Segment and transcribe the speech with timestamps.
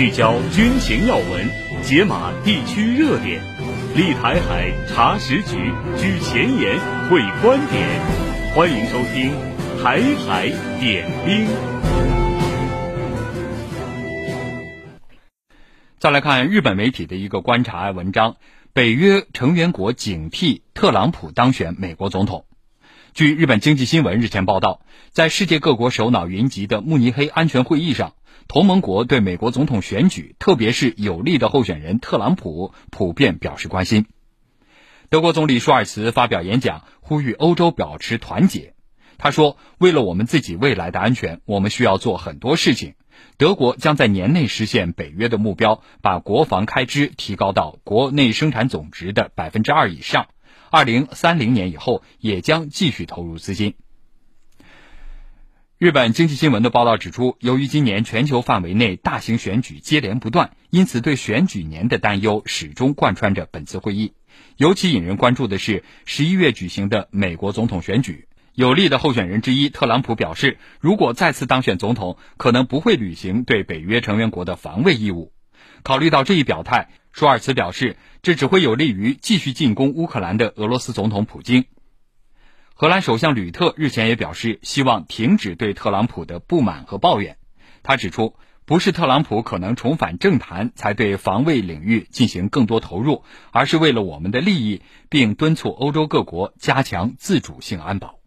[0.00, 1.46] 聚焦军情要闻，
[1.82, 3.42] 解码地区热点，
[3.94, 5.58] 立台海查实局，
[5.98, 6.80] 举前沿
[7.10, 7.86] 会观点。
[8.54, 9.30] 欢迎收听
[9.82, 10.48] 《台海
[10.80, 11.46] 点兵》。
[15.98, 18.36] 再来看日本媒体的一个观察文章：
[18.72, 22.46] 北约成员国警惕特朗普当选美国总统。
[23.12, 24.80] 据日本经济新闻日前报道，
[25.10, 28.14] 在世界各国首脑云集的慕尼黑安全会议上，
[28.50, 34.06] 同盟国对美国总统选举，特别是有利的候选人特朗普，普遍表示关心。
[35.08, 38.74] 德国总理舒尔茨发表演讲，呼吁欧洲保持团结。
[39.18, 42.94] 他说：“为了我们自己未来的安全，我们需要做很多事情。
[43.36, 50.26] 德国将在年内实现北约的目标，把国防开支提高到国内生产总值的百分之二以上。”
[50.72, 53.74] 二零三零年以后，也将继续投入资金。
[55.80, 64.12] 日本经济新闻的报道指出，由于今年全球范围内大型选举接连不断，因此对选举年的担忧始终贯穿着本次会议。
[64.58, 75.32] 尤其引人关注的是，十一月举行的美国总统选举，有力的候选人之一特朗普表示，如果再次当选总统，可能不会履行对北约成员国的防卫义务。
[75.82, 81.64] 考虑到这一表态，舒尔茨表示，这只会有利于继续进攻乌克兰的俄罗斯总统普京。
[82.80, 87.36] 荷兰首相吕特日前也表示，希望停止对特朗普的不满和抱怨。
[87.82, 98.19] 他指出，不是特朗普可能重返政坛才对防卫领域进行更多投入，而是为了我们的利益，并敦促欧洲各国加强自主性安保。